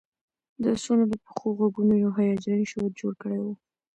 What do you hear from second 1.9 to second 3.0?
یو هیجاني شور